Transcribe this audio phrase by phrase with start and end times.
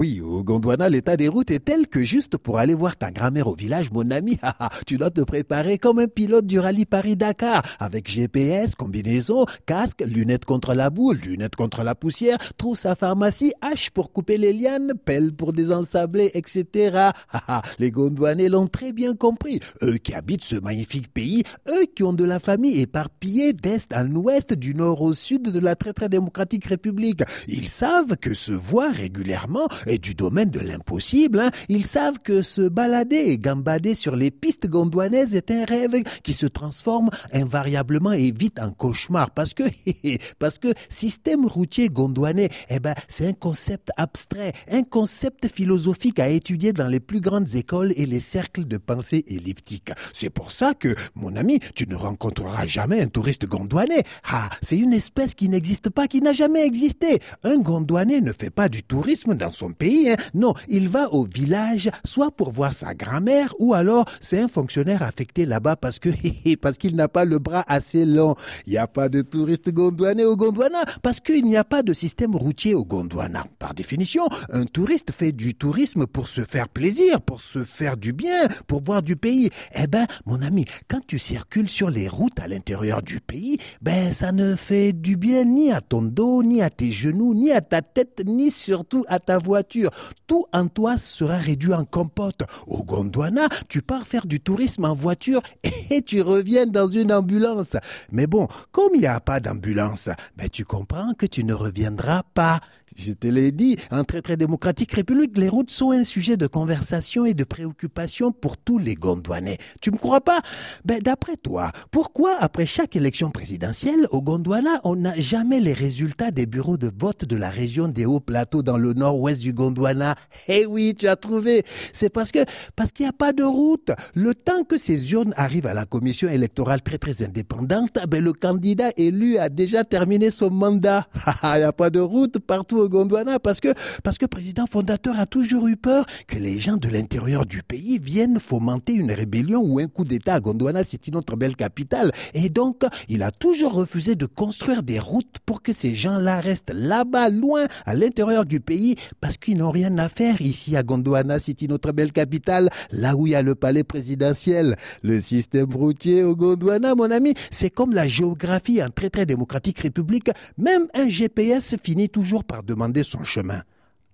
[0.00, 3.48] Oui, au Gondwana, l'état des routes est tel que juste pour aller voir ta grand-mère
[3.48, 4.38] au village, mon ami,
[4.86, 10.46] tu dois te préparer comme un pilote du rallye Paris-Dakar, avec GPS, combinaison, casque, lunettes
[10.46, 14.94] contre la boule, lunettes contre la poussière, trousse à pharmacie, hache pour couper les lianes,
[15.04, 17.10] pelle pour désensabler, etc.
[17.78, 19.60] les Gondwanais l'ont très bien compris.
[19.82, 24.08] Eux qui habitent ce magnifique pays, eux qui ont de la famille éparpillée d'est en
[24.14, 27.20] ouest, du nord au sud de la très très démocratique république.
[27.48, 31.40] Ils savent que se voir régulièrement est du domaine de l'impossible.
[31.40, 31.50] Hein.
[31.68, 35.90] Ils savent que se balader et gambader sur les pistes gondouanaises est un rêve
[36.22, 39.64] qui se transforme invariablement et vite en cauchemar parce que
[40.38, 46.28] parce que système routier gondouanais, eh ben c'est un concept abstrait, un concept philosophique à
[46.28, 49.90] étudier dans les plus grandes écoles et les cercles de pensée elliptique.
[50.12, 54.04] C'est pour ça que mon ami, tu ne rencontreras jamais un touriste gondouanais.
[54.24, 57.18] Ah, c'est une espèce qui n'existe pas, qui n'a jamais existé.
[57.42, 60.10] Un gondouanais ne fait pas du tourisme dans son pays.
[60.10, 60.16] Hein.
[60.34, 65.02] Non, il va au village, soit pour voir sa grand-mère, ou alors c'est un fonctionnaire
[65.02, 66.10] affecté là-bas parce que
[66.60, 68.34] parce qu'il n'a pas le bras assez long.
[68.66, 71.92] Il n'y a pas de touristes gondouanais au Gondwana parce qu'il n'y a pas de
[71.92, 73.46] système routier au Gondwana.
[73.58, 78.12] Par définition, un touriste fait du tourisme pour se faire plaisir, pour se faire du
[78.12, 79.50] bien, pour voir du pays.
[79.74, 84.12] Eh ben, mon ami, quand tu circules sur les routes à l'intérieur du pays, ben
[84.12, 87.60] ça ne fait du bien ni à ton dos, ni à tes genoux, ni à
[87.60, 89.90] ta tête, ni surtout à ta voiture.
[90.26, 92.42] Tout en toi sera réduit en compote.
[92.66, 95.42] Au Gondwana, tu pars faire du tourisme en voiture
[95.90, 97.76] et tu reviens dans une ambulance.
[98.10, 102.22] Mais bon, comme il n'y a pas d'ambulance, ben tu comprends que tu ne reviendras
[102.34, 102.60] pas.
[102.96, 106.46] Je te l'ai dit, en très très démocratique république, les routes sont un sujet de
[106.46, 109.58] conversation et de préoccupation pour tous les Gondwanais.
[109.80, 110.40] Tu me crois pas?
[110.84, 116.32] Ben d'après toi, pourquoi après chaque élection présidentielle au Gondwana, on n'a jamais les résultats
[116.32, 120.14] des bureaux de vote de la région des Hauts Plateaux dans le nord-ouest du Gondwana
[120.48, 121.64] Eh oui, tu as trouvé.
[121.92, 122.44] C'est parce que
[122.76, 123.90] parce qu'il n'y a pas de route.
[124.14, 128.32] Le temps que ces urnes arrivent à la commission électorale très très indépendante, ben le
[128.32, 131.06] candidat élu a déjà terminé son mandat.
[131.42, 135.18] Il n'y a pas de route partout au Gondwana parce que, parce que président fondateur
[135.18, 139.60] a toujours eu peur que les gens de l'intérieur du pays viennent fomenter une rébellion
[139.60, 142.12] ou un coup d'État à Gondwana, c'est notre belle capitale.
[142.34, 146.72] Et donc, il a toujours refusé de construire des routes pour que ces gens-là restent
[146.74, 151.38] là-bas, loin, à l'intérieur du pays, parce qu'ils n'ont rien à faire ici à Gondwana
[151.38, 154.76] City, notre belle capitale, là où il y a le palais présidentiel.
[155.02, 159.80] Le système routier au Gondwana, mon ami, c'est comme la géographie en très très démocratique
[159.80, 160.30] république.
[160.58, 163.62] Même un GPS finit toujours par demander son chemin.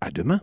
[0.00, 0.40] À demain.